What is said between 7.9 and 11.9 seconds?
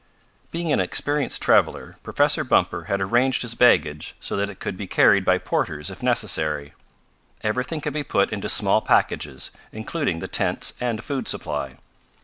be put into small packages, including the tents and food supply.